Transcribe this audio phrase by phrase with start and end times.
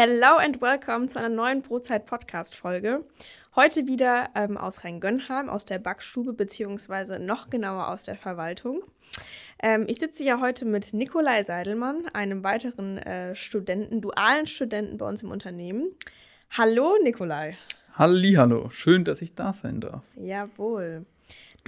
[0.00, 3.04] Hello and welcome zu einer neuen Brotzeit-Podcast-Folge.
[3.56, 8.84] Heute wieder ähm, aus Rheingönheim, aus der Backstube, beziehungsweise noch genauer aus der Verwaltung.
[9.60, 15.08] Ähm, ich sitze ja heute mit Nikolai Seidelmann, einem weiteren äh, Studenten, dualen Studenten bei
[15.08, 15.88] uns im Unternehmen.
[16.56, 17.58] Hallo, Nikolai.
[17.94, 20.04] Hallo, schön, dass ich da sein darf.
[20.14, 21.06] Jawohl.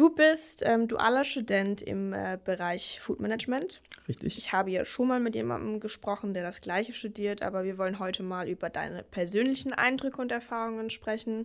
[0.00, 3.82] Du bist ähm, dualer Student im äh, Bereich Food Management.
[4.08, 4.38] Richtig.
[4.38, 7.98] Ich habe ja schon mal mit jemandem gesprochen, der das Gleiche studiert, aber wir wollen
[7.98, 11.44] heute mal über deine persönlichen Eindrücke und Erfahrungen sprechen.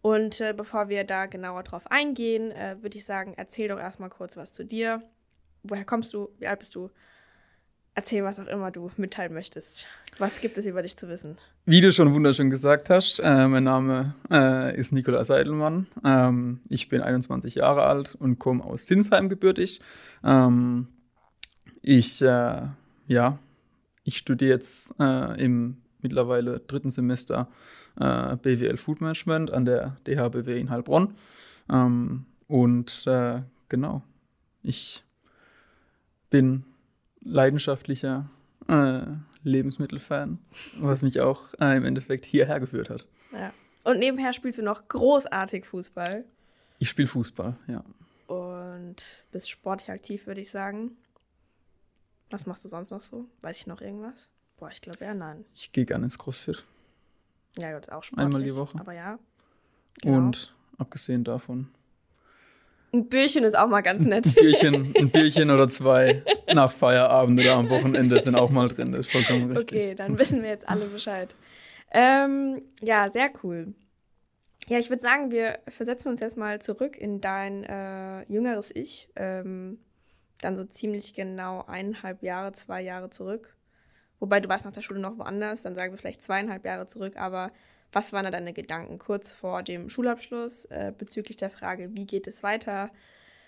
[0.00, 4.08] Und äh, bevor wir da genauer drauf eingehen, äh, würde ich sagen, erzähl doch erstmal
[4.08, 5.02] kurz was zu dir.
[5.62, 6.30] Woher kommst du?
[6.38, 6.88] Wie alt bist du?
[7.94, 9.86] Erzähl, was auch immer du mitteilen möchtest.
[10.18, 11.36] Was gibt es über dich zu wissen?
[11.66, 15.86] Wie du schon wunderschön gesagt hast, äh, mein Name äh, ist Nikolaus Seidelmann.
[16.04, 19.80] Ähm, ich bin 21 Jahre alt und komme aus Sinsheim gebürtig.
[20.22, 20.88] Ähm,
[21.82, 22.62] ich, äh,
[23.08, 23.38] ja,
[24.04, 27.48] ich studiere jetzt äh, im mittlerweile dritten Semester
[27.98, 31.14] äh, BWL Food Management an der DHBW in Heilbronn.
[31.70, 34.02] Ähm, und äh, genau,
[34.62, 35.04] ich
[36.30, 36.64] bin
[37.20, 38.28] leidenschaftlicher
[38.68, 39.02] äh,
[39.42, 40.38] Lebensmittelfan,
[40.78, 43.06] was mich auch äh, im Endeffekt hierher geführt hat.
[43.32, 43.52] Ja.
[43.84, 46.24] Und nebenher spielst du noch großartig Fußball.
[46.78, 47.84] Ich spiele Fußball, ja.
[48.26, 50.92] Und bist sportlich aktiv, würde ich sagen.
[52.30, 53.26] Was machst du sonst noch so?
[53.40, 54.28] Weiß ich noch irgendwas?
[54.58, 55.44] Boah, ich glaube eher nein.
[55.54, 56.64] Ich gehe gerne ins CrossFit.
[57.58, 58.26] Ja, das ist auch sportlich.
[58.26, 58.78] Einmal die Woche.
[58.78, 59.18] Aber ja.
[60.02, 60.18] Genau.
[60.18, 61.68] Und abgesehen davon
[62.92, 64.26] ein Bierchen ist auch mal ganz nett.
[64.26, 68.92] Ein Bierchen, ein Bierchen oder zwei nach Feierabend oder am Wochenende sind auch mal drin.
[68.92, 69.82] Das ist vollkommen richtig.
[69.82, 71.34] Okay, dann wissen wir jetzt alle Bescheid.
[71.92, 73.74] Ähm, ja, sehr cool.
[74.68, 79.08] Ja, ich würde sagen, wir versetzen uns jetzt mal zurück in dein äh, jüngeres Ich.
[79.16, 79.78] Ähm,
[80.40, 83.56] dann so ziemlich genau eineinhalb Jahre, zwei Jahre zurück.
[84.20, 87.16] Wobei du warst nach der Schule noch woanders, dann sagen wir vielleicht zweieinhalb Jahre zurück,
[87.16, 87.50] aber
[87.92, 92.26] was waren da deine Gedanken kurz vor dem Schulabschluss äh, bezüglich der Frage, wie geht
[92.26, 92.90] es weiter?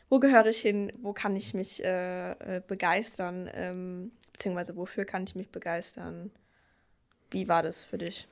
[0.08, 0.92] Wo gehöre ich hin?
[1.00, 3.48] Wo kann ich mich äh, äh, begeistern?
[3.54, 6.30] Ähm, beziehungsweise wofür kann ich mich begeistern?
[7.30, 8.28] Wie war das für dich?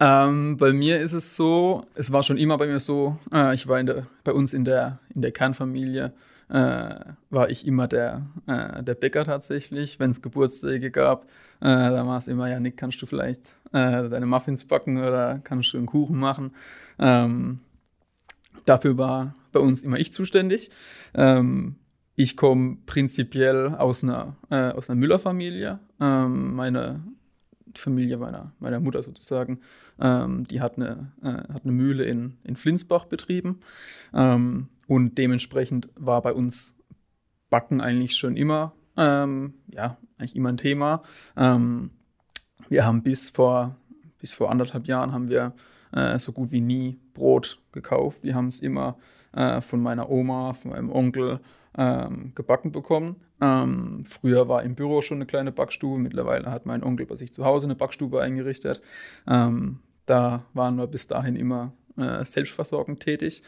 [0.00, 3.68] Ähm, bei mir ist es so, es war schon immer bei mir so, äh, ich
[3.68, 6.14] war der, bei uns in der, in der Kernfamilie,
[6.50, 7.00] äh,
[7.30, 10.00] war ich immer der, äh, der Bäcker tatsächlich.
[10.00, 11.24] Wenn es Geburtstage gab,
[11.60, 15.40] äh, da war es immer, ja, Nick, kannst du vielleicht äh, deine Muffins backen oder
[15.44, 16.52] kannst du einen Kuchen machen?
[16.98, 17.60] Ähm,
[18.64, 20.70] dafür war bei uns immer ich zuständig.
[21.14, 21.76] Ähm,
[22.16, 25.78] ich komme prinzipiell aus einer, äh, aus einer Müllerfamilie.
[26.00, 27.00] Ähm, meine
[27.76, 29.60] Familie meiner, meiner Mutter sozusagen,
[30.00, 33.60] ähm, die hat eine, äh, hat eine Mühle in, in Flinsbach betrieben.
[34.90, 36.76] Und dementsprechend war bei uns
[37.48, 41.04] Backen eigentlich schon immer, ähm, ja, eigentlich immer ein Thema.
[41.36, 41.90] Ähm,
[42.68, 43.76] wir haben bis vor,
[44.18, 45.52] bis vor anderthalb Jahren haben wir
[45.92, 48.24] äh, so gut wie nie Brot gekauft.
[48.24, 48.98] Wir haben es immer
[49.32, 51.38] äh, von meiner Oma, von meinem Onkel
[51.78, 53.14] ähm, gebacken bekommen.
[53.40, 57.32] Ähm, früher war im Büro schon eine kleine Backstube, mittlerweile hat mein Onkel bei sich
[57.32, 58.82] zu Hause eine Backstube eingerichtet.
[59.28, 63.44] Ähm, da waren wir bis dahin immer äh, selbstversorgend tätig.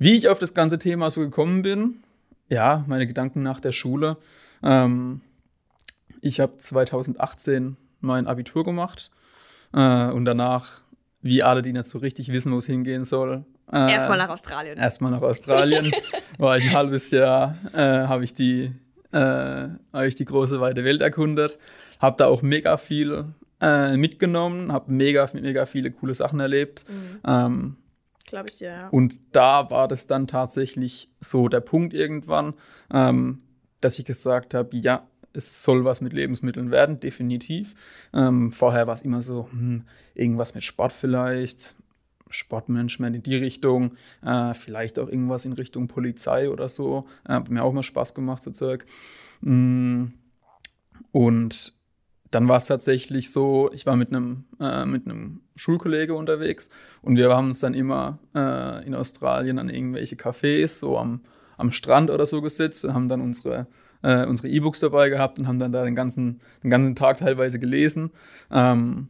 [0.00, 2.02] Wie ich auf das ganze Thema so gekommen bin,
[2.48, 4.16] ja, meine Gedanken nach der Schule.
[4.62, 5.20] Ähm,
[6.22, 9.10] ich habe 2018 mein Abitur gemacht
[9.74, 10.80] äh, und danach,
[11.20, 14.78] wie alle, die nicht so richtig wissen, wo es hingehen soll, äh, erstmal nach Australien.
[14.78, 15.92] Erstmal nach Australien.
[16.38, 18.72] war ich ein halbes Jahr, äh, habe ich, die,
[19.12, 19.18] äh,
[19.92, 21.58] hab ich die große weite Welt erkundet.
[21.98, 23.26] Habe da auch mega viel
[23.60, 26.86] äh, mitgenommen, habe mega, mega viele coole Sachen erlebt.
[26.88, 27.20] Mhm.
[27.26, 27.76] Ähm,
[28.26, 28.88] Glaube ich ja.
[28.88, 32.54] Und da war das dann tatsächlich so der Punkt irgendwann,
[32.92, 33.42] ähm,
[33.80, 37.74] dass ich gesagt habe, ja, es soll was mit Lebensmitteln werden, definitiv.
[38.12, 41.76] Ähm, vorher war es immer so, hm, irgendwas mit Sport vielleicht,
[42.30, 47.06] Sportmanagement in die Richtung, äh, vielleicht auch irgendwas in Richtung Polizei oder so.
[47.28, 48.86] Äh, hat mir auch mal Spaß gemacht, so Zeug.
[49.40, 50.06] Mm,
[51.12, 51.74] und
[52.30, 56.70] dann war es tatsächlich so, ich war mit einem äh, mit einem Schulkollege unterwegs
[57.02, 61.22] und wir haben uns dann immer äh, in Australien an irgendwelche Cafés so am,
[61.56, 63.66] am Strand oder so gesetzt und haben dann unsere
[64.02, 67.58] äh, unsere E-Books dabei gehabt und haben dann da den ganzen den ganzen Tag teilweise
[67.58, 68.10] gelesen.
[68.50, 69.08] Ähm,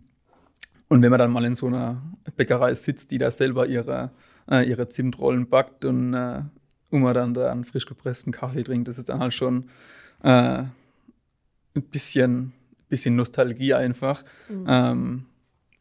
[0.90, 2.02] und wenn man dann mal in so einer
[2.36, 4.10] Bäckerei sitzt, die da selber ihre,
[4.50, 6.42] äh, ihre Zimtrollen backt und, äh,
[6.90, 9.70] und man dann da einen frisch gepressten Kaffee trinkt, das ist dann halt schon
[10.24, 12.52] äh, ein bisschen,
[12.90, 14.22] bisschen Nostalgie einfach.
[14.50, 14.66] Mhm.
[14.68, 15.26] Ähm,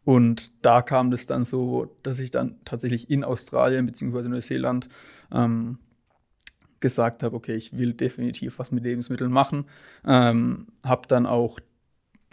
[0.05, 4.29] und da kam das dann so, dass ich dann tatsächlich in Australien bzw.
[4.29, 4.87] Neuseeland
[5.31, 5.77] ähm,
[6.79, 9.65] gesagt habe, okay, ich will definitiv was mit Lebensmitteln machen.
[10.05, 11.59] Ähm, habe dann auch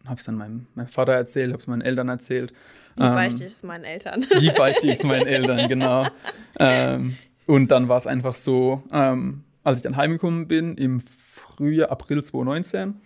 [0.06, 2.52] habe es dann meinem, meinem Vater erzählt, habe es meinen Eltern erzählt.
[2.94, 4.24] Wie ähm, beichte ich es meinen Eltern?
[4.38, 6.06] Wie beichte ich es meinen Eltern, genau.
[6.60, 11.90] ähm, und dann war es einfach so, ähm, als ich dann heimgekommen bin, im Frühjahr,
[11.90, 13.00] April 2019,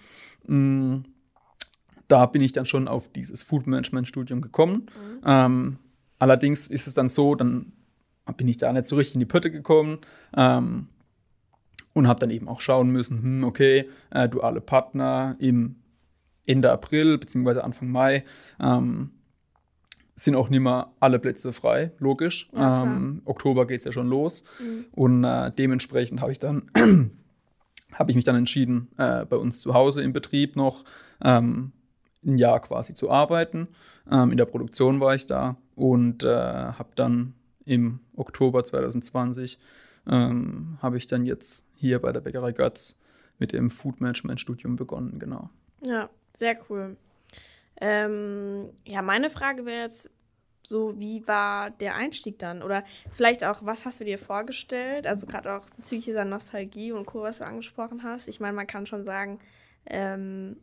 [0.46, 1.04] mh, mm,
[2.10, 4.86] da bin ich dann schon auf dieses Food Management Studium gekommen.
[4.86, 5.20] Mhm.
[5.24, 5.76] Ähm,
[6.18, 7.72] allerdings ist es dann so, dann
[8.36, 9.98] bin ich da nicht so richtig in die Pötte gekommen
[10.36, 10.88] ähm,
[11.94, 15.76] und habe dann eben auch schauen müssen, hm, okay, äh, duale Partner im
[16.46, 17.60] Ende April bzw.
[17.60, 18.24] Anfang Mai
[18.60, 19.10] ähm,
[20.16, 22.50] sind auch nicht mehr alle Plätze frei, logisch.
[22.54, 24.84] Ja, ähm, Oktober geht es ja schon los mhm.
[24.92, 26.70] und äh, dementsprechend habe ich dann
[27.94, 30.84] habe ich mich dann entschieden, äh, bei uns zu Hause im Betrieb noch
[31.22, 31.72] ähm,
[32.24, 33.68] ein Jahr quasi zu arbeiten.
[34.10, 37.34] Ähm, in der Produktion war ich da und äh, habe dann
[37.64, 39.58] im Oktober 2020
[40.08, 42.98] ähm, habe ich dann jetzt hier bei der Bäckerei Götz
[43.38, 45.50] mit dem Food Management Studium begonnen, genau.
[45.84, 46.96] Ja, sehr cool.
[47.80, 50.10] Ähm, ja, meine Frage wäre jetzt
[50.62, 52.62] so, wie war der Einstieg dann?
[52.62, 55.06] Oder vielleicht auch, was hast du dir vorgestellt?
[55.06, 58.28] Also gerade auch bezüglich dieser Nostalgie und Co., was du angesprochen hast.
[58.28, 59.40] Ich meine, man kann schon sagen,
[59.86, 60.56] ähm,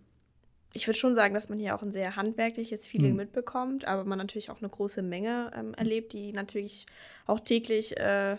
[0.73, 3.17] ich würde schon sagen, dass man hier auch ein sehr handwerkliches Feeling mhm.
[3.17, 6.85] mitbekommt, aber man natürlich auch eine große Menge ähm, erlebt, die natürlich
[7.25, 8.37] auch täglich äh,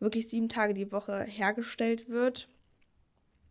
[0.00, 2.48] wirklich sieben Tage die Woche hergestellt wird.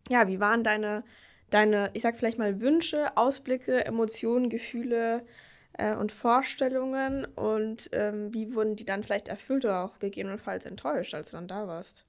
[0.09, 1.03] Ja, wie waren deine,
[1.49, 5.25] deine, ich sag vielleicht mal Wünsche, Ausblicke, Emotionen, Gefühle
[5.73, 11.13] äh, und Vorstellungen und ähm, wie wurden die dann vielleicht erfüllt oder auch gegebenenfalls enttäuscht,
[11.13, 12.05] als du dann da warst?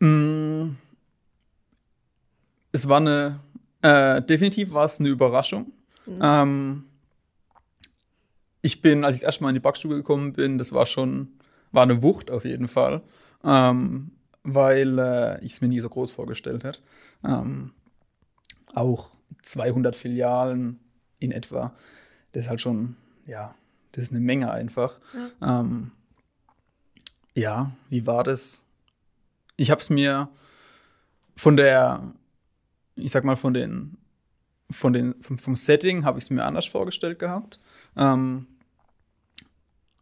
[0.00, 0.76] Mm.
[2.72, 3.38] Es war eine
[3.84, 5.70] äh, definitiv war es eine Überraschung.
[6.06, 6.18] Mhm.
[6.22, 6.84] Ähm,
[8.62, 11.28] ich bin, als ich erstmal in die Backstube gekommen bin, das war schon,
[11.70, 13.02] war eine Wucht auf jeden Fall,
[13.44, 16.80] ähm, weil äh, ich es mir nie so groß vorgestellt hätte.
[17.22, 17.72] Ähm,
[18.72, 19.10] auch
[19.42, 20.80] 200 Filialen
[21.18, 21.74] in etwa,
[22.32, 22.96] das ist halt schon,
[23.26, 23.54] ja,
[23.92, 24.98] das ist eine Menge einfach.
[25.40, 25.90] Ja, ähm,
[27.34, 28.64] ja wie war das?
[29.56, 30.30] Ich habe es mir
[31.36, 32.14] von der
[32.96, 33.96] ich sag mal, von den,
[34.70, 37.60] von den, vom, vom Setting habe ich es mir anders vorgestellt gehabt.
[37.96, 38.46] Ähm,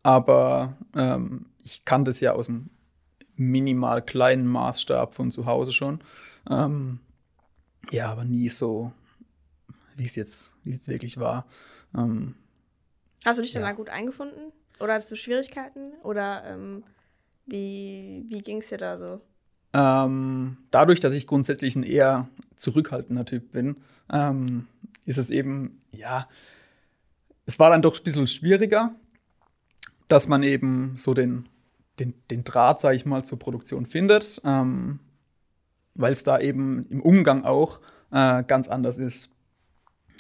[0.02, 2.70] aber ähm, ich kannte es ja aus dem
[3.36, 6.02] minimal kleinen Maßstab von zu Hause schon.
[6.50, 7.00] Ähm,
[7.90, 8.92] ja, aber nie so,
[9.96, 11.46] wie es jetzt, wie es wirklich war.
[11.96, 12.34] Ähm,
[13.24, 13.60] Hast du dich ja.
[13.60, 14.52] dann da gut eingefunden?
[14.80, 15.92] Oder hattest du Schwierigkeiten?
[16.02, 16.84] Oder ähm,
[17.46, 19.20] wie, wie ging es dir da so?
[19.74, 23.76] Ähm, dadurch, dass ich grundsätzlich ein eher zurückhaltender Typ bin,
[24.12, 24.66] ähm,
[25.06, 26.28] ist es eben, ja,
[27.46, 28.94] es war dann doch ein bisschen schwieriger,
[30.08, 31.48] dass man eben so den,
[31.98, 35.00] den, den Draht, sage ich mal, zur Produktion findet, ähm,
[35.94, 37.80] weil es da eben im Umgang auch
[38.10, 39.32] äh, ganz anders ist,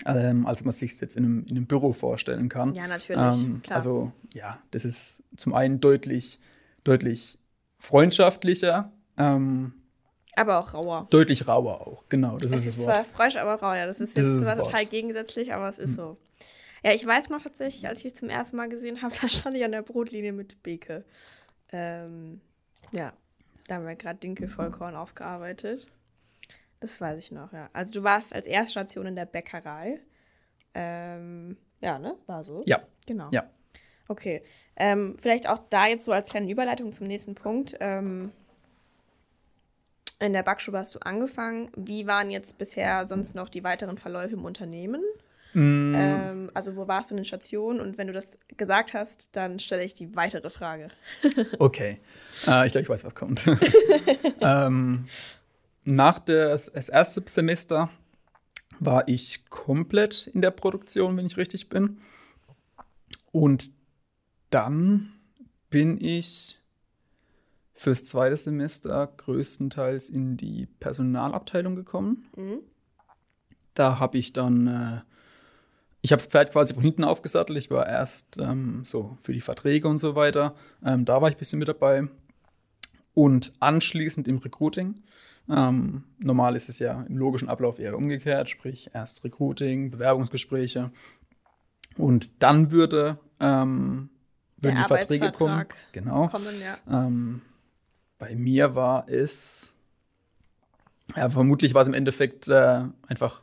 [0.06, 2.74] ähm, als man sich jetzt in einem, in einem Büro vorstellen kann.
[2.74, 3.44] Ja, natürlich.
[3.44, 6.40] Ähm, also ja, das ist zum einen deutlich,
[6.84, 7.38] deutlich
[7.78, 9.74] freundschaftlicher, ähm,
[10.34, 11.06] aber auch rauer.
[11.10, 12.36] Deutlich rauer auch, genau.
[12.36, 12.96] Das es ist das Wort.
[12.96, 13.86] zwar fresh, aber rau, ja.
[13.86, 15.96] Das ist jetzt das zwar total gegensätzlich, aber es ist hm.
[15.96, 16.16] so.
[16.82, 19.56] Ja, ich weiß noch tatsächlich, als ich dich zum ersten Mal gesehen habe, da stand
[19.56, 21.04] ich an der Brotlinie mit Beke.
[21.70, 22.40] Ähm,
[22.92, 23.12] ja,
[23.68, 25.86] da haben wir gerade Dinkelvollkorn aufgearbeitet.
[26.80, 27.70] Das weiß ich noch, ja.
[27.72, 30.00] Also du warst als Erststation in der Bäckerei.
[30.74, 32.16] Ähm, ja, ne?
[32.26, 32.62] War so?
[32.66, 32.80] Ja.
[33.06, 33.28] Genau.
[33.30, 33.48] Ja.
[34.08, 34.42] Okay.
[34.76, 37.76] Ähm, vielleicht auch da jetzt so als kleine Überleitung zum nächsten Punkt.
[37.80, 38.32] Ähm,
[40.22, 41.70] in der Backstube hast du angefangen.
[41.76, 45.02] Wie waren jetzt bisher sonst noch die weiteren Verläufe im Unternehmen?
[45.52, 45.94] Mm.
[45.94, 47.80] Ähm, also wo warst du in den Stationen?
[47.80, 50.88] Und wenn du das gesagt hast, dann stelle ich die weitere Frage.
[51.58, 52.00] okay.
[52.46, 53.46] Äh, ich glaube, ich weiß, was kommt.
[54.40, 55.06] ähm,
[55.84, 57.90] nach des, das erste Semester
[58.78, 62.00] war ich komplett in der Produktion, wenn ich richtig bin.
[63.32, 63.70] Und
[64.50, 65.12] dann
[65.70, 66.61] bin ich
[67.74, 72.26] fürs zweite Semester größtenteils in die Personalabteilung gekommen.
[72.36, 72.58] Mhm.
[73.74, 75.00] Da habe ich dann, äh,
[76.02, 77.58] ich habe das Pferd quasi von hinten aufgesattelt.
[77.58, 80.54] Ich war erst ähm, so für die Verträge und so weiter.
[80.84, 82.08] Ähm, da war ich ein bisschen mit dabei.
[83.14, 85.02] Und anschließend im Recruiting.
[85.48, 90.90] Ähm, normal ist es ja im logischen Ablauf eher umgekehrt, sprich erst Recruiting, Bewerbungsgespräche.
[91.96, 94.08] Und dann würde ähm,
[94.62, 95.66] würden die Verträge kommen.
[95.92, 96.28] Genau.
[96.28, 96.78] Kommen, ja.
[98.22, 99.76] Bei mir war es,
[101.16, 103.42] ja, vermutlich war es im Endeffekt äh, einfach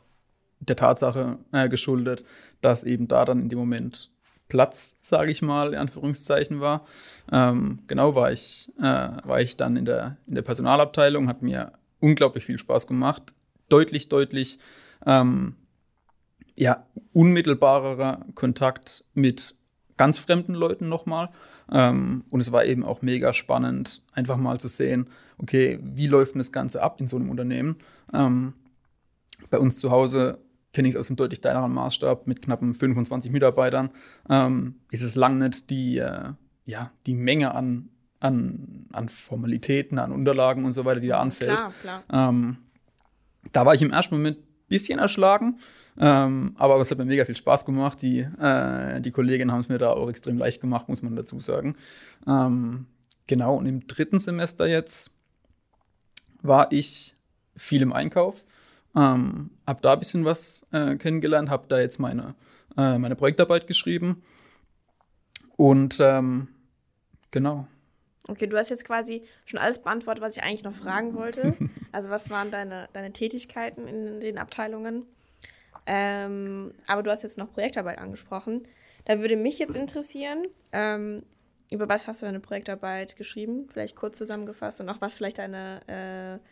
[0.60, 2.24] der Tatsache äh, geschuldet,
[2.62, 4.10] dass eben da dann in dem Moment
[4.48, 6.86] Platz, sage ich mal, in Anführungszeichen war.
[7.30, 11.72] Ähm, genau war ich, äh, war ich dann in der, in der Personalabteilung, hat mir
[11.98, 13.34] unglaublich viel Spaß gemacht.
[13.68, 14.58] Deutlich, deutlich
[15.04, 15.56] ähm,
[16.56, 19.56] ja, unmittelbarerer Kontakt mit
[20.00, 21.28] ganz fremden Leuten nochmal.
[21.70, 26.32] Ähm, und es war eben auch mega spannend, einfach mal zu sehen, okay, wie läuft
[26.32, 27.76] denn das Ganze ab in so einem Unternehmen?
[28.14, 28.54] Ähm,
[29.50, 30.38] bei uns zu Hause
[30.72, 33.90] kenne ich es aus einem deutlich kleineren Maßstab mit knappen 25 Mitarbeitern.
[34.30, 36.30] Ähm, ist es lang nicht die, äh,
[36.64, 37.90] ja, die Menge an,
[38.20, 41.50] an, an Formalitäten, an Unterlagen und so weiter, die da anfällt.
[41.50, 42.02] Klar, klar.
[42.10, 42.56] Ähm,
[43.52, 44.38] da war ich im ersten Moment
[44.70, 45.58] bisschen erschlagen.
[45.98, 48.00] Ähm, aber es hat mir mega viel Spaß gemacht.
[48.00, 51.40] Die, äh, die Kolleginnen haben es mir da auch extrem leicht gemacht, muss man dazu
[51.40, 51.76] sagen.
[52.26, 52.86] Ähm,
[53.26, 55.14] genau, und im dritten Semester jetzt
[56.40, 57.14] war ich
[57.56, 58.44] viel im Einkauf.
[58.96, 62.34] Ähm, hab da ein bisschen was äh, kennengelernt, habe da jetzt meine,
[62.78, 64.22] äh, meine Projektarbeit geschrieben.
[65.56, 66.48] Und ähm,
[67.30, 67.66] genau.
[68.26, 71.54] Okay, du hast jetzt quasi schon alles beantwortet, was ich eigentlich noch fragen wollte.
[71.92, 75.06] Also was waren deine, deine Tätigkeiten in den Abteilungen?
[75.86, 78.66] Ähm, aber du hast jetzt noch Projektarbeit angesprochen.
[79.04, 81.22] Da würde mich jetzt interessieren, ähm,
[81.70, 83.68] über was hast du deine Projektarbeit geschrieben?
[83.72, 86.44] Vielleicht kurz zusammengefasst und auch was vielleicht deine, äh,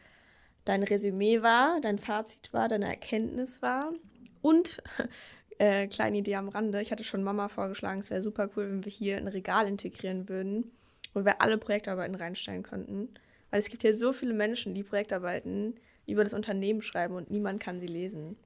[0.65, 3.93] dein Resümee war, dein Fazit war, deine Erkenntnis war.
[4.41, 4.83] Und
[5.59, 8.85] äh, kleine Idee am Rande, ich hatte schon Mama vorgeschlagen, es wäre super cool, wenn
[8.85, 10.73] wir hier ein Regal integrieren würden
[11.15, 13.09] wo wir alle Projektarbeiten reinstellen könnten.
[13.51, 15.75] Weil es gibt hier so viele Menschen, die Projektarbeiten
[16.07, 18.37] über das Unternehmen schreiben und niemand kann sie lesen.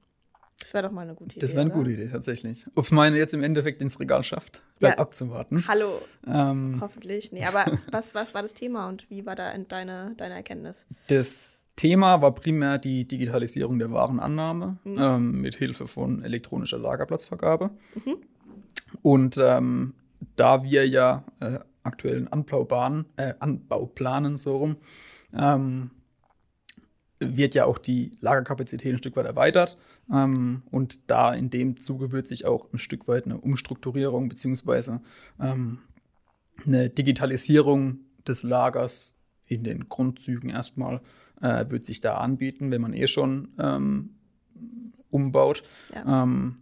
[0.59, 1.39] Das wäre doch mal eine gute Idee.
[1.39, 1.79] Das wäre eine oder?
[1.79, 2.65] gute Idee, tatsächlich.
[2.75, 5.01] Ob meine jetzt im Endeffekt ins Regal schafft, bleibt ja.
[5.01, 5.67] abzuwarten.
[5.67, 6.01] Hallo.
[6.25, 7.31] Ähm, Hoffentlich.
[7.31, 10.85] Nee, aber was, was war das Thema und wie war da deine, deine Erkenntnis?
[11.07, 14.97] Das Thema war primär die Digitalisierung der Warenannahme mhm.
[14.99, 17.71] ähm, mit Hilfe von elektronischer Lagerplatzvergabe.
[17.95, 18.17] Mhm.
[19.01, 19.95] Und ähm,
[20.35, 24.77] da wir ja äh, aktuellen Anbaubahnen, äh, Anbauplanen so rum,
[25.33, 25.91] ähm,
[27.19, 29.77] wird ja auch die Lagerkapazität ein Stück weit erweitert.
[30.11, 34.99] Ähm, und da in dem Zuge wird sich auch ein Stück weit eine Umstrukturierung bzw.
[35.39, 35.79] ähm,
[36.65, 41.01] eine Digitalisierung des Lagers in den Grundzügen erstmal
[41.41, 44.15] äh, wird sich da anbieten, wenn man eh schon ähm,
[45.09, 45.63] umbaut.
[45.93, 46.23] Ja.
[46.23, 46.57] Ähm,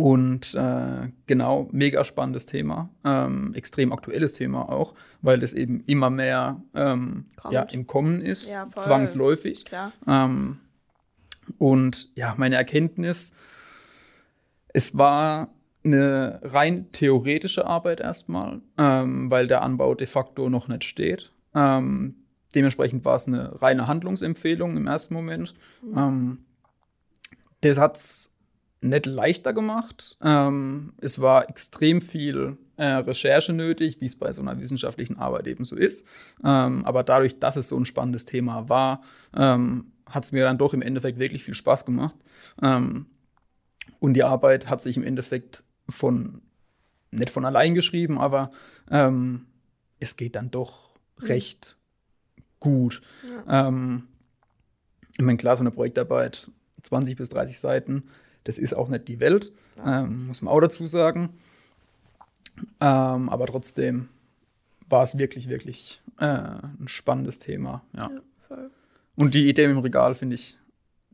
[0.00, 6.08] und äh, genau, mega spannendes Thema, ähm, extrem aktuelles Thema auch, weil es eben immer
[6.08, 9.66] mehr ähm, ja, im Kommen ist, ja, zwangsläufig.
[10.06, 10.58] Ähm,
[11.58, 13.36] und ja, meine Erkenntnis,
[14.68, 15.50] es war
[15.84, 21.30] eine rein theoretische Arbeit erstmal, ähm, weil der Anbau de facto noch nicht steht.
[21.54, 22.14] Ähm,
[22.54, 25.52] dementsprechend war es eine reine Handlungsempfehlung im ersten Moment.
[25.82, 25.98] Mhm.
[25.98, 26.38] Ähm,
[27.60, 28.34] das hat es
[28.80, 30.16] nicht leichter gemacht.
[30.22, 35.46] Ähm, es war extrem viel äh, Recherche nötig, wie es bei so einer wissenschaftlichen Arbeit
[35.46, 36.06] eben so ist.
[36.42, 39.02] Ähm, aber dadurch, dass es so ein spannendes Thema war,
[39.36, 42.16] ähm, hat es mir dann doch im Endeffekt wirklich viel Spaß gemacht.
[42.62, 43.06] Ähm,
[43.98, 46.40] und die Arbeit hat sich im Endeffekt von,
[47.10, 48.50] nicht von allein geschrieben, aber
[48.90, 49.46] ähm,
[49.98, 51.26] es geht dann doch mhm.
[51.26, 51.76] recht
[52.60, 53.02] gut.
[53.46, 53.68] Ja.
[53.68, 54.08] Ähm,
[55.18, 56.50] ich meine, klar, so eine Projektarbeit,
[56.82, 58.04] 20 bis 30 Seiten,
[58.44, 59.52] das ist auch nicht die Welt,
[59.84, 61.30] ähm, muss man auch dazu sagen.
[62.80, 64.08] Ähm, aber trotzdem
[64.88, 67.82] war es wirklich, wirklich äh, ein spannendes Thema.
[67.94, 68.10] Ja.
[68.50, 68.56] ja
[69.16, 70.58] Und die Idee im Regal finde ich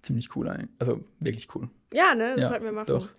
[0.03, 0.69] ziemlich cool.
[0.79, 1.69] Also wirklich cool.
[1.93, 2.87] Ja, ne, das ja, sollten wir machen.
[2.87, 3.11] Doch.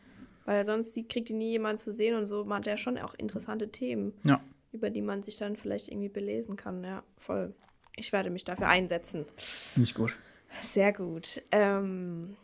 [0.46, 2.98] Weil sonst die, kriegt die nie jemand zu sehen und so man hat ja schon
[2.98, 4.42] auch interessante Themen, ja.
[4.72, 6.84] über die man sich dann vielleicht irgendwie belesen kann.
[6.84, 7.54] Ja, voll.
[7.98, 9.26] Ich werde mich dafür einsetzen.
[9.36, 10.16] Finde ich gut.
[10.62, 11.42] Sehr gut.
[11.52, 12.38] Ähm,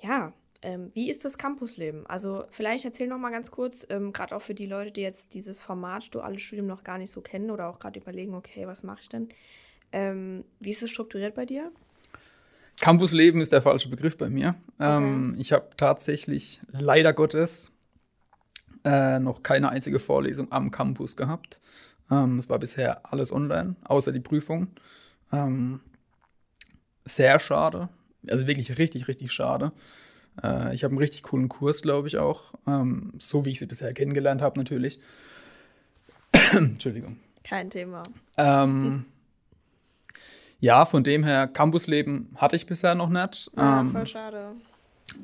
[0.00, 0.32] ja,
[0.64, 2.06] ähm, wie ist das Campusleben?
[2.06, 5.34] Also vielleicht erzähl noch mal ganz kurz, ähm, gerade auch für die Leute, die jetzt
[5.34, 8.82] dieses Format duales Studium noch gar nicht so kennen oder auch gerade überlegen, okay, was
[8.82, 9.28] mache ich denn?
[9.92, 11.70] Ähm, wie ist es strukturiert bei dir?
[12.80, 14.56] Campusleben ist der falsche Begriff bei mir.
[14.80, 15.40] Ähm, okay.
[15.40, 17.70] ich habe tatsächlich leider Gottes
[18.84, 21.60] äh, noch keine einzige Vorlesung am Campus gehabt.
[22.10, 24.68] Ähm, es war bisher alles online, außer die Prüfung.
[25.30, 25.80] Ähm,
[27.04, 27.90] sehr schade.
[28.28, 29.72] Also wirklich richtig, richtig schade.
[30.42, 32.52] Äh, ich habe einen richtig coolen Kurs, glaube ich auch.
[32.66, 35.00] Ähm, so wie ich sie bisher kennengelernt habe, natürlich.
[36.52, 37.18] Entschuldigung.
[37.42, 38.02] Kein Thema.
[38.36, 39.04] Ähm,
[40.60, 43.50] ja, von dem her, Campusleben hatte ich bisher noch nicht.
[43.56, 44.52] Ja, ähm, voll schade.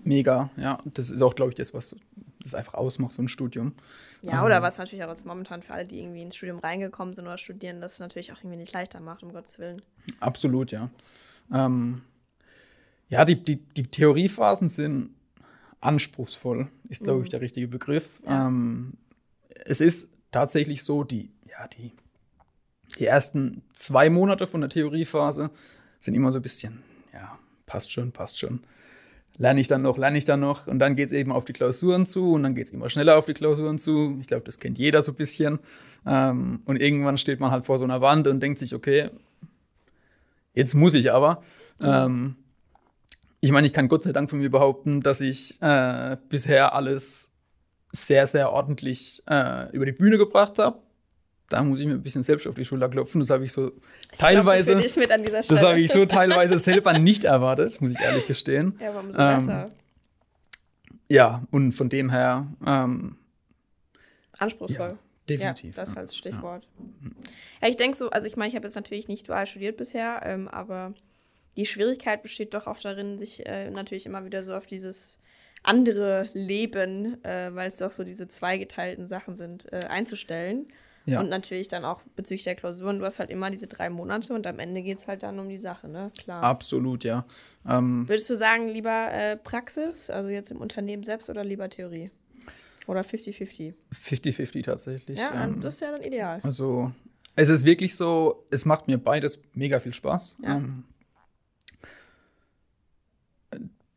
[0.04, 0.78] Mega, ja.
[0.84, 1.96] Das ist auch, glaube ich, das, was
[2.42, 3.74] das einfach ausmacht, so ein Studium.
[4.22, 7.26] Ja, oder ähm, was natürlich auch momentan für alle, die irgendwie ins Studium reingekommen sind
[7.26, 9.82] oder studieren, das natürlich auch irgendwie nicht leichter macht, um Gottes Willen.
[10.20, 10.90] Absolut, ja.
[11.52, 12.02] Ähm,
[13.10, 15.10] ja, die, die, die Theoriephasen sind
[15.80, 17.30] anspruchsvoll, ist, glaube ich, mhm.
[17.30, 18.22] der richtige Begriff.
[18.24, 18.46] Ja.
[18.46, 18.94] Ähm,
[19.64, 21.92] es ist tatsächlich so, die, ja, die,
[22.98, 25.50] die ersten zwei Monate von der Theoriephase
[25.98, 28.60] sind immer so ein bisschen, ja, passt schon, passt schon.
[29.38, 31.52] lerne ich dann noch, lerne ich dann noch und dann geht es eben auf die
[31.52, 34.18] Klausuren zu und dann geht es immer schneller auf die Klausuren zu.
[34.20, 35.58] Ich glaube, das kennt jeder so ein bisschen.
[36.06, 39.10] Ähm, und irgendwann steht man halt vor so einer Wand und denkt sich, okay,
[40.54, 41.42] jetzt muss ich aber.
[41.80, 41.86] Mhm.
[41.86, 42.36] Ähm,
[43.40, 47.32] ich meine, ich kann Gott sei Dank von mir behaupten, dass ich äh, bisher alles
[47.92, 50.80] sehr, sehr ordentlich äh, über die Bühne gebracht habe
[51.50, 53.20] da muss ich mir ein bisschen selbst auf die Schulter klopfen.
[53.20, 53.72] Das habe ich so
[54.10, 54.76] ich teilweise.
[54.76, 54.84] Glaub,
[55.30, 58.78] das, das habe ich so teilweise selber nicht erwartet, muss ich ehrlich gestehen.
[58.80, 59.70] Ja, warum so ähm, besser?
[61.08, 62.46] Ja, und von dem her.
[62.64, 63.16] Ähm,
[64.38, 64.90] Anspruchsvoll.
[64.90, 65.76] Ja, definitiv.
[65.76, 66.66] Ja, das als Stichwort.
[67.02, 67.10] Ja,
[67.62, 70.22] ja ich denke so, also ich meine, ich habe jetzt natürlich nicht dual studiert bisher,
[70.24, 70.94] ähm, aber
[71.56, 75.18] die Schwierigkeit besteht doch auch darin, sich äh, natürlich immer wieder so auf dieses
[75.62, 80.68] andere Leben, äh, weil es doch so diese zweigeteilten Sachen sind, äh, einzustellen.
[81.06, 81.20] Ja.
[81.20, 84.46] Und natürlich dann auch bezüglich der Klausuren, du hast halt immer diese drei Monate und
[84.46, 86.12] am Ende geht es halt dann um die Sache, ne?
[86.22, 86.42] Klar.
[86.42, 87.24] Absolut, ja.
[87.68, 92.10] Ähm, Würdest du sagen, lieber äh, Praxis, also jetzt im Unternehmen selbst oder lieber Theorie?
[92.86, 93.74] Oder 50-50?
[93.92, 95.18] 50-50 tatsächlich.
[95.18, 96.40] Ja, ähm, das ist ja dann ideal.
[96.42, 96.92] Also,
[97.34, 100.38] es ist wirklich so, es macht mir beides mega viel Spaß.
[100.42, 100.56] Ja.
[100.56, 100.84] Ähm,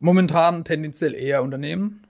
[0.03, 2.05] momentan tendenziell eher Unternehmen.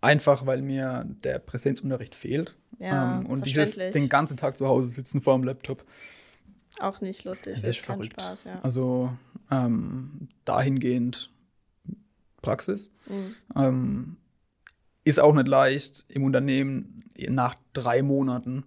[0.00, 2.54] Einfach weil mir der Präsenzunterricht fehlt.
[2.78, 5.84] Ja, ähm, und dieses den ganzen Tag zu Hause sitzen vor dem Laptop.
[6.80, 7.60] Auch nicht lustig.
[7.62, 8.20] Das ist verrückt.
[8.20, 8.60] Spaß, ja.
[8.62, 9.16] Also
[9.50, 11.30] ähm, dahingehend
[12.42, 12.92] Praxis.
[13.06, 13.34] Mhm.
[13.56, 14.16] Ähm,
[15.04, 18.64] ist auch nicht leicht im Unternehmen nach drei Monaten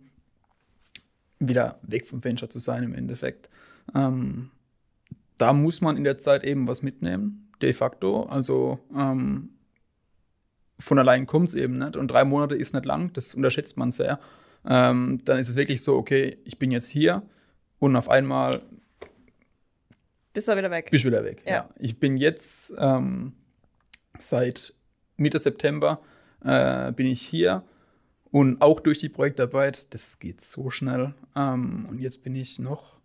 [1.40, 3.50] wieder weg vom Venture zu sein im Endeffekt.
[3.94, 4.50] Ähm,
[5.38, 8.24] da muss man in der Zeit eben was mitnehmen, de facto.
[8.24, 9.50] Also ähm,
[10.80, 11.96] von allein kommt es eben nicht.
[11.96, 14.20] Und drei Monate ist nicht lang, das unterschätzt man sehr.
[14.66, 17.24] Ähm, dann ist es wirklich so, okay, ich bin jetzt hier
[17.80, 18.62] und auf einmal
[20.34, 20.90] bist du wieder weg.
[20.92, 21.52] Bist wieder weg, ja.
[21.52, 21.70] ja.
[21.80, 23.34] Ich bin jetzt ähm,
[24.20, 24.74] seit
[25.18, 26.02] Mitte September
[26.44, 27.64] äh, bin ich hier
[28.32, 31.14] und auch durch die Projektarbeit, das geht so schnell.
[31.36, 32.99] Ähm, und jetzt bin ich noch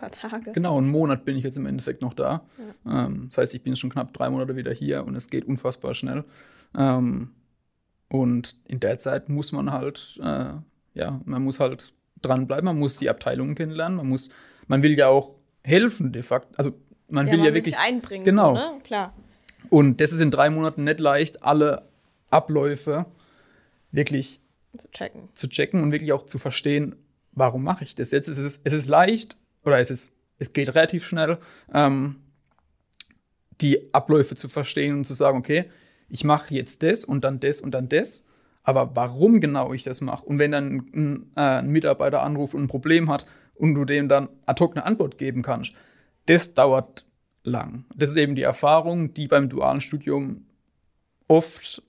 [0.00, 0.52] paar Tage.
[0.52, 2.42] Genau, einen Monat bin ich jetzt im Endeffekt noch da.
[2.84, 3.06] Ja.
[3.06, 5.94] Ähm, das heißt, ich bin schon knapp drei Monate wieder hier und es geht unfassbar
[5.94, 6.24] schnell.
[6.76, 7.30] Ähm,
[8.08, 10.52] und in der Zeit muss man halt, äh,
[10.94, 14.30] ja, man muss halt dranbleiben, man muss die Abteilungen kennenlernen, man muss,
[14.66, 16.48] man will ja auch helfen de facto.
[16.56, 16.72] Also
[17.08, 17.76] man ja, will man ja will wirklich.
[17.76, 18.56] Sich einbringen, genau.
[18.56, 18.80] So, ne?
[18.82, 19.14] Klar.
[19.68, 21.88] Und das ist in drei Monaten nicht leicht, alle
[22.30, 23.06] Abläufe
[23.92, 24.40] wirklich
[24.76, 25.28] zu checken.
[25.34, 26.96] zu checken und wirklich auch zu verstehen,
[27.32, 28.28] warum mache ich das jetzt.
[28.28, 31.38] Es ist, es ist leicht oder es ist, es geht relativ schnell,
[31.72, 32.16] ähm,
[33.60, 35.70] die Abläufe zu verstehen und zu sagen, okay,
[36.08, 38.26] ich mache jetzt das und dann das und dann das.
[38.62, 42.64] Aber warum genau ich das mache und wenn dann ein, äh, ein, Mitarbeiter anruft und
[42.64, 45.72] ein Problem hat und du dem dann ad hoc eine Antwort geben kannst,
[46.26, 47.06] das dauert
[47.42, 47.84] lang.
[47.94, 50.46] Das ist eben die Erfahrung, die beim dualen Studium
[51.26, 51.82] oft,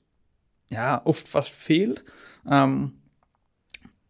[0.69, 2.05] ja, oft fast fehlt.
[2.49, 2.93] Ähm,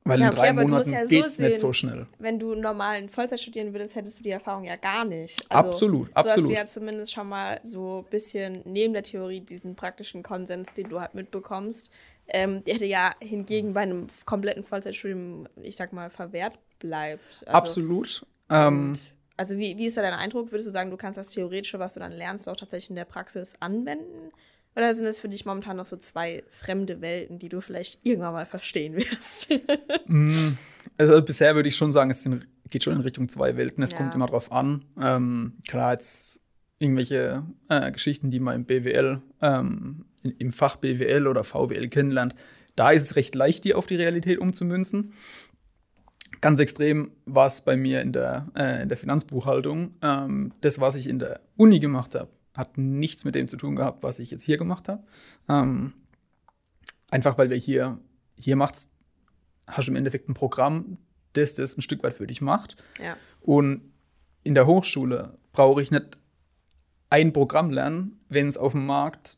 [0.03, 2.07] weil ja, in drei okay, Monaten ja geht es so nicht so schnell.
[2.17, 5.43] Wenn du normal in Vollzeit studieren würdest, hättest du die Erfahrung ja gar nicht.
[5.49, 6.37] Also, absolut, so absolut.
[6.37, 10.73] hast du ja zumindest schon mal so ein bisschen neben der Theorie diesen praktischen Konsens,
[10.73, 11.91] den du halt mitbekommst.
[12.27, 17.43] Ähm, der hätte ja hingegen bei einem kompletten Vollzeitstudium, ich sag mal, verwehrt bleibt.
[17.45, 18.25] Also, absolut.
[18.49, 18.93] Ähm,
[19.37, 20.51] also wie, wie ist da dein Eindruck?
[20.51, 23.05] Würdest du sagen, du kannst das Theoretische, was du dann lernst, auch tatsächlich in der
[23.05, 24.31] Praxis anwenden?
[24.75, 28.33] Oder sind es für dich momentan noch so zwei fremde Welten, die du vielleicht irgendwann
[28.33, 29.51] mal verstehen wirst?
[30.07, 30.57] Mm,
[30.97, 33.81] also bisher würde ich schon sagen, es sind, geht schon in Richtung zwei Welten.
[33.81, 33.97] Es ja.
[33.97, 34.83] kommt immer drauf an.
[34.99, 36.41] Ähm, klar, jetzt
[36.79, 42.35] irgendwelche äh, Geschichten, die man im BWL, ähm, im Fach BWL oder VWL kennenlernt,
[42.75, 45.13] da ist es recht leicht, die auf die Realität umzumünzen.
[46.41, 49.93] Ganz extrem war es bei mir in der, äh, in der Finanzbuchhaltung.
[50.01, 53.75] Ähm, das, was ich in der Uni gemacht habe, hat nichts mit dem zu tun
[53.75, 55.03] gehabt, was ich jetzt hier gemacht habe.
[55.47, 55.93] Ähm,
[57.09, 57.99] einfach weil wir hier,
[58.35, 58.91] hier macht's,
[59.67, 60.97] hast du im Endeffekt ein Programm,
[61.33, 62.75] das das ein Stück weit für dich macht.
[63.01, 63.15] Ja.
[63.41, 63.93] Und
[64.43, 66.17] in der Hochschule brauche ich nicht
[67.09, 69.37] ein Programm lernen, wenn es auf dem Markt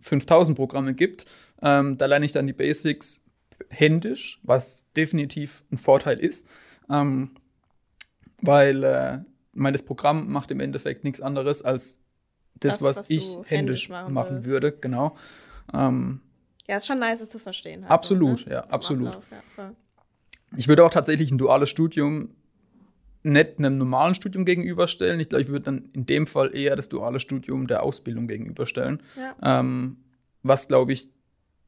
[0.00, 1.26] 5000 Programme gibt.
[1.62, 3.22] Ähm, da lerne ich dann die Basics
[3.68, 6.48] händisch, was definitiv ein Vorteil ist.
[6.88, 7.32] Ähm,
[8.40, 9.18] weil äh,
[9.52, 12.02] mein das Programm macht im Endeffekt nichts anderes als
[12.54, 15.16] das, das was, was, ich händisch machen, machen würde, genau.
[15.72, 16.20] Ähm,
[16.66, 17.82] ja, ist schon nice, es zu verstehen.
[17.82, 18.54] Halt absolut, so, ne?
[18.54, 19.08] ja, absolut.
[19.08, 19.24] Ablauf,
[19.56, 19.72] ja,
[20.56, 22.30] ich würde auch tatsächlich ein duales Studium
[23.22, 25.20] nicht einem normalen Studium gegenüberstellen.
[25.20, 29.02] Ich glaube, ich würde dann in dem Fall eher das duale Studium der Ausbildung gegenüberstellen.
[29.16, 29.60] Ja.
[29.60, 29.98] Ähm,
[30.42, 31.08] was, glaube ich,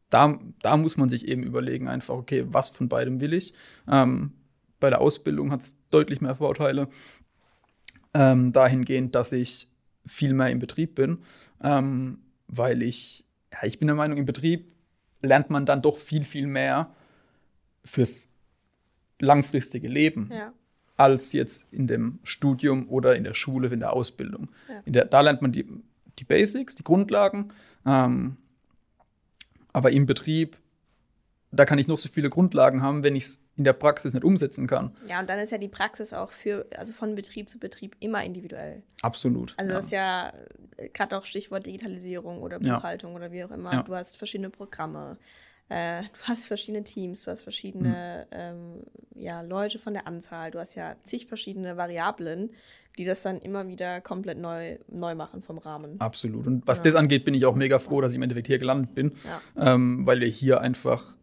[0.09, 3.55] da, da muss man sich eben überlegen, einfach, okay, was von beidem will ich?
[3.87, 4.33] Ähm,
[4.81, 6.88] bei der Ausbildung hat es deutlich mehr Vorteile.
[8.14, 9.68] Ähm, dahingehend, dass ich
[10.07, 11.19] viel mehr im Betrieb bin,
[11.62, 14.73] ähm, weil ich, ja, ich bin der Meinung, im Betrieb
[15.23, 16.91] lernt man dann doch viel, viel mehr
[17.85, 18.29] fürs
[19.21, 20.31] langfristige Leben.
[20.33, 20.53] Ja.
[20.97, 24.51] Als jetzt in dem Studium oder in der Schule, in der Ausbildung.
[24.69, 24.83] Ja.
[24.85, 25.67] In der, da lernt man die,
[26.19, 27.49] die Basics, die Grundlagen.
[27.87, 28.37] Ähm,
[29.73, 30.59] aber im Betrieb,
[31.51, 34.25] da kann ich noch so viele Grundlagen haben, wenn ich es in der Praxis nicht
[34.25, 34.97] umsetzen kann.
[35.09, 38.25] Ja, und dann ist ja die Praxis auch für, also von Betrieb zu Betrieb immer
[38.25, 38.83] individuell.
[39.03, 39.55] Absolut.
[39.59, 39.75] Also ja.
[39.77, 40.33] das ist ja
[40.79, 42.77] äh, gerade auch Stichwort Digitalisierung oder Ja.
[42.77, 43.73] Buchhaltung oder wie auch immer.
[43.73, 43.83] Ja.
[43.83, 45.19] Du hast verschiedene Programme,
[45.69, 48.85] äh, du hast verschiedene Teams, du hast verschiedene ähm,
[49.15, 52.51] ja, Leute von der Anzahl, du hast ja zig verschiedene Variablen,
[52.99, 56.01] die das dann immer wieder komplett neu, neu machen vom Rahmen.
[56.01, 56.47] Absolut.
[56.47, 56.85] Und was Ja.
[56.85, 59.12] das angeht, bin ich auch mega froh, dass ich im Endeffekt hier gelandet bin,
[59.57, 59.75] Ja.
[59.75, 61.17] ähm, weil wir hier einfach,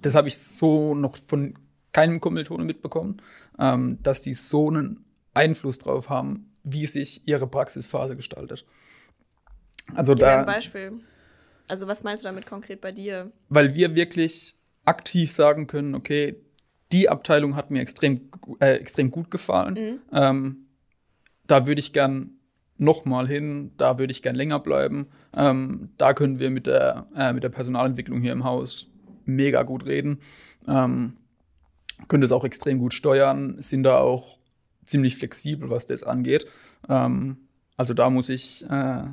[0.00, 1.54] das habe ich so noch von
[1.92, 3.20] keinem Kommilitonen mitbekommen,
[3.58, 8.64] ähm, dass die so einen Einfluss drauf haben, wie sich ihre Praxisphase gestaltet.
[9.94, 11.00] Also Gib mir ein da, Beispiel.
[11.68, 13.30] Also was meinst du damit konkret bei dir?
[13.48, 16.36] weil wir wirklich aktiv sagen können, okay,
[16.92, 19.74] die Abteilung hat mir extrem, äh, extrem gut gefallen.
[19.74, 20.00] Mhm.
[20.12, 20.56] Ähm,
[21.46, 22.40] da würde ich gern
[22.76, 25.08] nochmal hin, da würde ich gern länger bleiben.
[25.34, 28.89] Ähm, da können wir mit der, äh, mit der Personalentwicklung hier im Haus
[29.24, 30.20] mega gut reden.
[30.66, 31.14] Ähm,
[32.08, 34.38] können das auch extrem gut steuern, sind da auch
[34.84, 36.46] ziemlich flexibel, was das angeht.
[36.88, 37.36] Ähm,
[37.76, 39.04] also da muss ich, äh,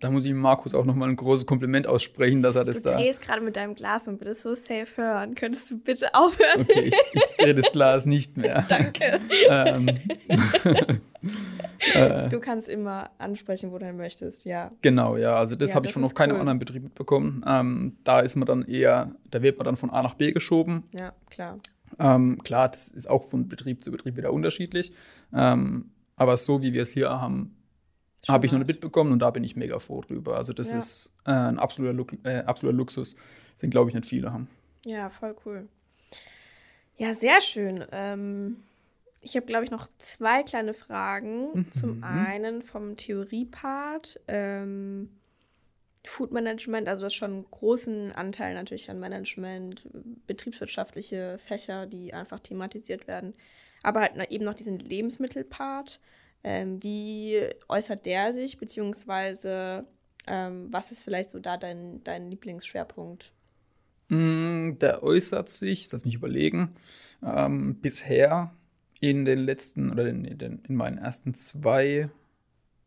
[0.00, 2.96] da muss ich Markus auch nochmal ein großes Kompliment aussprechen, dass er Du das da.
[2.96, 5.34] drehst gerade mit deinem Glas und bitte so safe hören.
[5.34, 6.60] Könntest du bitte aufhören?
[6.60, 8.64] Okay, ich, ich drehe das Glas nicht mehr.
[8.68, 9.20] Danke.
[9.48, 9.88] ähm,
[11.94, 14.70] äh, Du kannst immer ansprechen, wo du möchtest, ja.
[14.82, 15.34] Genau, ja.
[15.34, 16.40] Also das Ja, habe ich von noch keinem cool.
[16.40, 17.44] anderen Betrieb mitbekommen.
[17.46, 20.84] Ähm, da ist man dann eher, da wird man dann von A nach B geschoben.
[20.92, 21.56] Ja, klar.
[21.98, 24.92] Ähm, klar, das ist auch von Betrieb zu Betrieb wieder unterschiedlich.
[25.34, 27.54] Ähm, aber so wie wir es hier haben,
[28.28, 30.36] habe ich noch nicht mitbekommen und da bin ich mega froh drüber.
[30.36, 30.78] Also das Ja.
[30.78, 33.16] ist äh, ein absoluter, Lu äh, absoluter Luxus,
[33.62, 34.48] den glaube ich nicht viele haben.
[34.84, 35.68] Ja, voll cool.
[36.96, 37.84] Ja, sehr schön.
[37.92, 38.56] Ähm,
[39.20, 41.48] ich habe, glaube ich, noch zwei kleine Fragen.
[41.52, 41.72] Mhm.
[41.72, 44.20] Zum einen vom Theoriepart.
[44.28, 45.10] Ähm,
[46.04, 49.82] Food Management, also das schon einen großen Anteil natürlich an Management,
[50.28, 53.34] betriebswirtschaftliche Fächer, die einfach thematisiert werden.
[53.82, 55.98] Aber halt eben noch diesen Lebensmittelpart.
[56.46, 59.84] Ähm, wie äußert der sich, beziehungsweise
[60.28, 63.32] ähm, was ist vielleicht so da dein, dein Lieblingsschwerpunkt?
[64.08, 66.76] Mm, Der äußert sich, lass mich überlegen,
[67.20, 68.54] ähm, bisher
[69.00, 72.10] in den letzten oder in, in, in meinen ersten zwei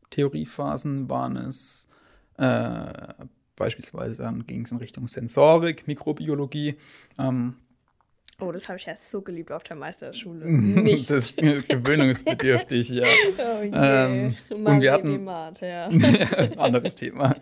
[0.09, 1.89] Theoriephasen waren es
[2.37, 3.13] äh,
[3.57, 6.77] beispielsweise dann ging es in Richtung Sensorik, Mikrobiologie.
[7.17, 7.57] Ähm,
[8.41, 10.45] Oh, das habe ich ja so geliebt auf der Meisterschule.
[10.49, 11.09] Nicht.
[11.09, 13.05] das ist gewöhnungsbedürftig, ja.
[13.37, 13.71] oh je.
[13.73, 15.89] Ähm, und wir hatten- Demat, ja.
[16.57, 17.35] Anderes Thema.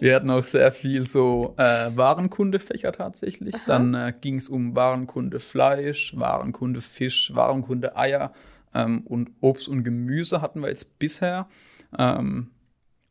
[0.00, 3.54] Wir hatten auch sehr viel so äh, Warenkundefächer tatsächlich.
[3.54, 3.62] Aha.
[3.66, 8.32] Dann äh, ging es um Warenkunde Fleisch, Warenkunde Fisch, Warenkunde Eier
[8.74, 11.48] ähm, und Obst und Gemüse hatten wir jetzt bisher.
[11.98, 12.48] Ähm,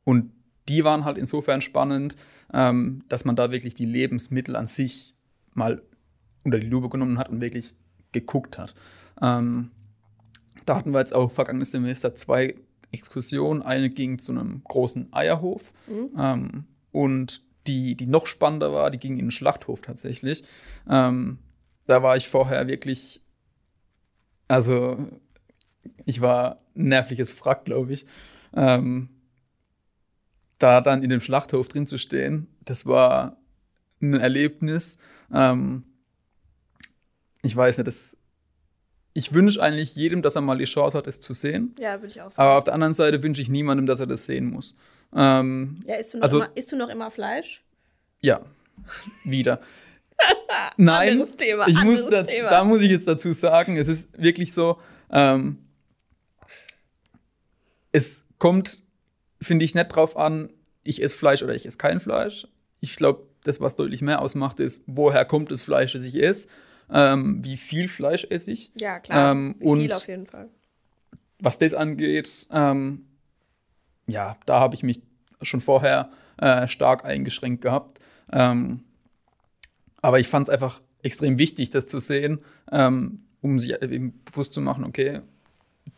[0.03, 0.31] und
[0.67, 2.15] die waren halt insofern spannend,
[2.53, 5.13] ähm, dass man da wirklich die Lebensmittel an sich
[5.53, 5.81] mal
[6.43, 7.75] unter die Lupe genommen hat und wirklich
[8.11, 8.75] geguckt hat.
[9.21, 9.71] Ähm,
[10.65, 12.55] da hatten wir jetzt auch vergangenes Semester zwei
[12.91, 13.61] Exkursionen.
[13.63, 16.09] Eine ging zu einem großen Eierhof Mhm.
[16.17, 20.43] ähm, und die, die noch spannender war, die ging in den Schlachthof tatsächlich.
[20.89, 21.37] Ähm,
[21.85, 23.21] da war ich vorher wirklich,
[24.47, 24.97] also
[26.05, 28.05] ich war nervliches Frack, glaube ich.
[28.53, 29.09] Ähm,
[30.57, 33.37] da dann in dem Schlachthof drin zu stehen, das war
[34.01, 34.97] ein Erlebnis.
[35.33, 35.83] Ähm,
[37.41, 38.17] ich weiß nicht, das,
[39.13, 41.73] ich wünsche eigentlich jedem, dass er mal die Chance hat, es zu sehen.
[41.79, 42.57] Ja, würde ich auch Aber sagen.
[42.57, 44.75] auf der anderen Seite wünsche ich niemandem, dass er das sehen muss.
[45.15, 47.63] Ähm, ja, isst du, noch also- immer, isst du noch immer Fleisch?
[48.21, 48.41] ja,
[49.23, 49.61] wieder.
[50.77, 52.49] Nein, Anderes Thema, ich muss anderes da, Thema.
[52.49, 54.77] da muss ich jetzt dazu sagen, es ist wirklich so,
[55.11, 55.57] ähm,
[57.91, 58.83] es kommt,
[59.41, 60.49] finde ich, nicht drauf an,
[60.83, 62.47] ich esse Fleisch oder ich esse kein Fleisch.
[62.81, 66.49] Ich glaube, das, was deutlich mehr ausmacht, ist, woher kommt das Fleisch, das ich esse,
[66.91, 68.71] ähm, wie viel Fleisch esse ich.
[68.75, 69.31] Ja, klar.
[69.31, 70.49] Ähm, Viel und- auf jeden Fall.
[71.39, 73.05] was das angeht, ähm,
[74.07, 75.01] ja, da habe ich mich
[75.41, 77.99] schon vorher äh, stark eingeschränkt gehabt.
[78.31, 78.83] Ähm,
[80.01, 84.53] aber ich fand es einfach extrem wichtig, das zu sehen, ähm, um sich eben bewusst
[84.53, 85.21] zu machen, okay,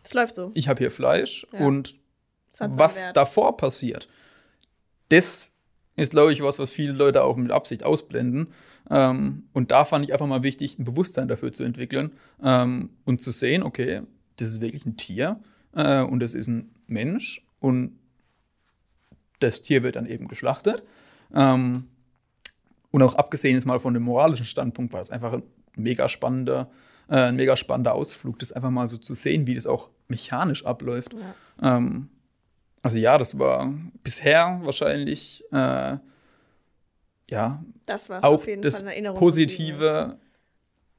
[0.03, 0.51] Es läuft so.
[0.53, 1.59] ich habe hier Fleisch Ja.
[1.65, 1.95] und
[2.59, 3.17] was Wert.
[3.17, 4.07] davor passiert,
[5.09, 5.53] das
[5.95, 8.47] ist, glaube ich, was, was viele Leute auch mit Absicht ausblenden.
[8.89, 12.11] Ähm, und da fand ich einfach mal wichtig, ein Bewusstsein dafür zu entwickeln
[12.43, 14.01] ähm, und zu sehen, okay,
[14.37, 15.39] das ist wirklich ein Tier
[15.75, 17.97] äh, und das ist ein Mensch und
[19.39, 20.83] das Tier wird dann eben geschlachtet.
[21.33, 21.87] Ähm,
[22.91, 25.43] und auch abgesehen jetzt mal von dem moralischen Standpunkt war das einfach ein
[25.75, 26.69] mega spannender,
[27.09, 30.65] äh, ein mega spannender Ausflug, das einfach mal so zu sehen, wie das auch mechanisch
[30.65, 31.15] abläuft.
[31.61, 31.77] Ja.
[32.81, 35.97] Also ja, das war bisher wahrscheinlich äh,
[37.29, 38.83] ja das war auch das
[39.15, 40.17] positive.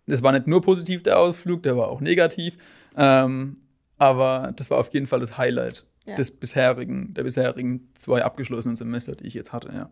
[0.07, 2.59] Es war nicht nur positiv der Ausflug, der war auch negativ.
[2.97, 3.57] Ähm,
[3.99, 6.16] aber das war auf jeden Fall das Highlight ja.
[6.16, 9.90] des bisherigen, der bisherigen zwei abgeschlossenen Semester, die ich jetzt hatte, ja.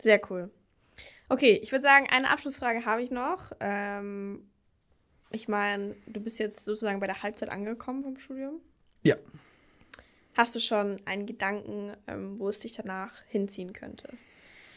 [0.00, 0.50] Sehr cool.
[1.28, 3.52] Okay, ich würde sagen, eine Abschlussfrage habe ich noch.
[3.60, 4.48] Ähm,
[5.30, 8.60] ich meine, du bist jetzt sozusagen bei der Halbzeit angekommen vom Studium.
[9.02, 9.16] Ja.
[10.36, 14.08] Hast du schon einen Gedanken, ähm, wo es dich danach hinziehen könnte?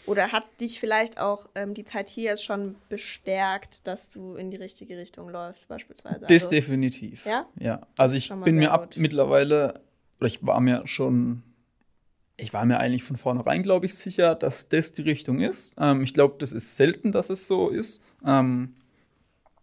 [0.06, 4.50] Oder hat dich vielleicht auch ähm, die Zeit hier jetzt schon bestärkt, dass du in
[4.50, 6.22] die richtige Richtung läufst, beispielsweise?
[6.22, 7.26] Das also, definitiv.
[7.26, 7.46] Ja?
[7.60, 7.86] Ja.
[7.98, 9.82] Also ich bin mir ab mittlerweile,
[10.18, 11.44] oder ich war mir schon
[12.42, 15.76] ich war mir eigentlich von vornherein, glaube ich, sicher, dass das die Richtung ist.
[15.78, 18.02] Ähm, ich glaube, das ist selten, dass es so ist.
[18.26, 18.76] Ähm,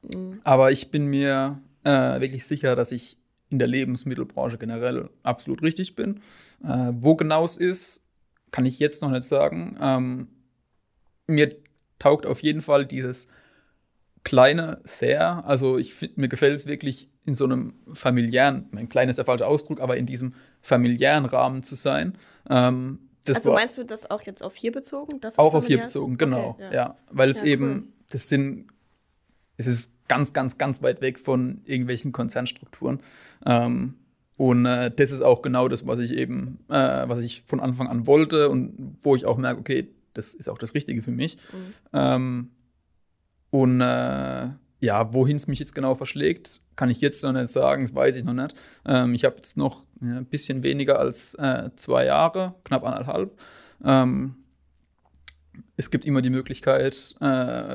[0.03, 0.41] mhm.
[0.45, 3.17] Aber ich bin mir äh, wirklich sicher, dass ich
[3.51, 6.21] in der Lebensmittelbranche generell absolut richtig bin.
[6.65, 8.05] Äh, wo genau es ist,
[8.51, 9.77] kann ich jetzt noch nicht sagen.
[9.81, 10.29] Ähm,
[11.27, 11.57] mir
[11.99, 13.29] taugt auf jeden Fall dieses
[14.25, 15.45] kleine sehr.
[15.47, 19.25] Also ich find, mir gefällt es wirklich in so einem familiären, mein kleines ist der
[19.25, 22.17] falsche Ausdruck, aber in diesem familiären Rahmen zu sein.
[22.49, 25.21] Ähm, also meinst du das auch jetzt auf hier bezogen?
[25.37, 26.51] auch auf hier bezogen, genau.
[26.51, 26.73] Okay, ja.
[26.73, 26.97] ja.
[27.11, 27.93] weil es ja, eben, cool.
[28.11, 28.69] das sind,
[29.57, 33.01] es ist ganz, ganz, ganz weit weg von irgendwelchen Konzernstrukturen.
[33.45, 33.95] Ähm,
[34.37, 37.89] und äh, das ist auch genau das, was ich eben, äh, was ich von Anfang
[37.89, 41.37] an wollte und wo ich auch merke, okay, das ist auch das Richtige für mich.
[41.37, 41.75] Mhm.
[41.93, 42.51] Ähm,
[43.51, 44.49] und äh,
[44.81, 48.17] ja, wohin es mich jetzt genau verschlägt, kann ich jetzt noch nicht sagen, das weiß
[48.17, 48.55] ich noch nicht.
[48.85, 53.39] Ähm, ich habe jetzt noch ja, ein bisschen weniger als äh, zwei Jahre, knapp anderthalb.
[53.83, 54.37] Ähm,
[55.77, 57.25] es gibt immer die Möglichkeit, äh,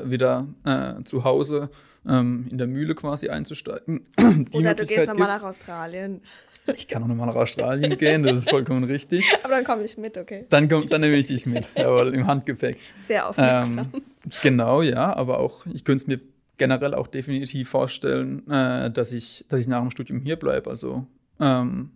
[0.10, 1.70] wieder äh, zu Hause
[2.08, 4.02] ähm, in der Mühle quasi einzusteigen.
[4.20, 6.22] Die Oder du gehst nochmal nach Australien.
[6.68, 9.26] Ich kann auch nochmal nach Australien gehen, das ist vollkommen richtig.
[9.44, 10.46] Aber dann komme ich mit, okay.
[10.50, 12.78] Dann, komm, dann nehme ich dich mit, jawohl, im Handgepäck.
[12.98, 13.90] Sehr aufmerksam.
[13.94, 14.02] Ähm,
[14.44, 16.20] genau, ja, aber auch, ich könnte es mir
[16.58, 20.70] generell auch definitiv vorstellen, äh, dass, ich, dass ich nach dem Studium hier bleibe.
[20.70, 21.08] Also
[21.40, 21.90] ähm,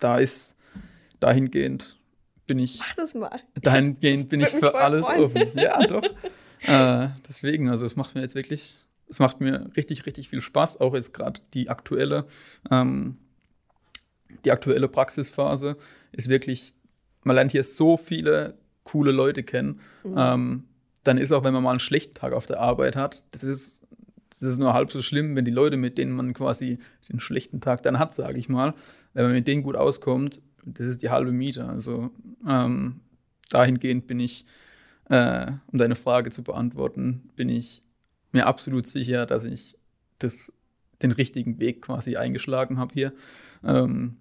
[0.00, 0.56] da ist
[1.20, 1.98] dahingehend
[2.48, 2.80] bin ich.
[2.80, 3.40] Mach das mal.
[3.62, 5.22] Dahingehend das bin ich für alles freuen.
[5.22, 5.42] offen.
[5.54, 6.02] Ja, doch.
[6.62, 10.80] äh, deswegen, also es macht mir jetzt wirklich, es macht mir richtig, richtig viel Spaß.
[10.80, 12.26] Auch jetzt gerade die aktuelle,
[12.72, 13.18] ähm,
[14.44, 15.76] die aktuelle Praxisphase
[16.10, 16.74] ist wirklich,
[17.22, 19.80] man lernt hier so viele coole Leute kennen.
[20.02, 20.14] Mhm.
[20.16, 20.64] Ähm,
[21.04, 23.86] dann ist auch, wenn man mal einen schlechten Tag auf der Arbeit hat, das ist
[24.40, 27.60] das ist nur halb so schlimm, wenn die Leute, mit denen man quasi den schlechten
[27.60, 28.74] Tag dann hat, sage ich mal,
[29.14, 31.66] wenn man mit denen gut auskommt, das ist die halbe Miete.
[31.66, 32.10] Also
[32.46, 33.00] ähm,
[33.50, 34.46] dahingehend bin ich,
[35.08, 37.82] äh, um deine Frage zu beantworten, bin ich
[38.32, 39.76] mir absolut sicher, dass ich
[40.18, 40.52] das,
[41.02, 43.12] den richtigen Weg quasi eingeschlagen habe hier.
[43.64, 44.18] Ähm,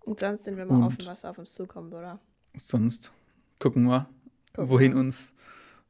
[0.00, 2.18] und sonst sind wir mal offen, was auf uns zukommt, oder?
[2.56, 3.12] Sonst
[3.58, 4.08] gucken wir,
[4.54, 5.00] gucken wohin, wir.
[5.00, 5.34] Uns,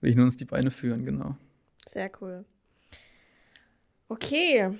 [0.00, 1.36] wohin uns die Beine führen, genau.
[1.86, 2.44] Sehr cool.
[4.08, 4.70] Okay,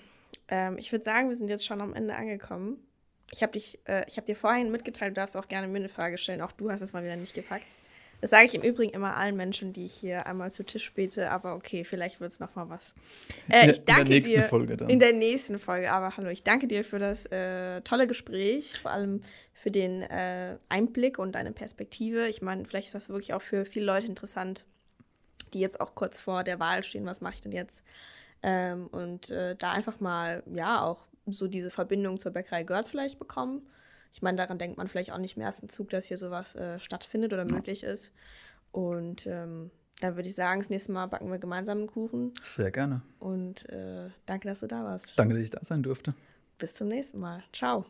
[0.49, 2.79] ähm, ich würde sagen, wir sind jetzt schon am Ende angekommen.
[3.31, 6.41] Ich habe äh, ich dir vorhin mitgeteilt, du darfst auch gerne mir eine Frage stellen.
[6.41, 7.67] Auch du hast es mal wieder nicht gepackt.
[8.21, 11.31] Das sage ich im Übrigen immer allen Menschen, die ich hier einmal zu Tisch bete,
[11.31, 12.93] aber okay, vielleicht wird es nochmal was.
[13.49, 14.88] Äh, ich danke in der nächsten dir, Folge dann.
[14.88, 18.91] In der nächsten Folge, aber hallo, ich danke dir für das äh, tolle Gespräch, vor
[18.91, 19.23] allem
[19.55, 22.29] für den äh, Einblick und deine Perspektive.
[22.29, 24.64] Ich meine, vielleicht ist das wirklich auch für viele Leute interessant,
[25.53, 27.83] die jetzt auch kurz vor der Wahl stehen, was mache ich denn jetzt?
[28.43, 33.19] Ähm, und äh, da einfach mal, ja, auch so diese Verbindung zur Bäckerei Görz vielleicht
[33.19, 33.62] bekommen.
[34.12, 36.79] Ich meine, daran denkt man vielleicht auch nicht im ersten Zug, dass hier sowas äh,
[36.79, 37.53] stattfindet oder ja.
[37.53, 38.12] möglich ist.
[38.73, 42.33] Und ähm, dann würde ich sagen, das nächste Mal backen wir gemeinsam einen Kuchen.
[42.43, 43.03] Sehr gerne.
[43.19, 45.14] Und äh, danke, dass du da warst.
[45.17, 46.14] Danke, dass ich da sein durfte.
[46.59, 47.43] Bis zum nächsten Mal.
[47.53, 47.85] Ciao.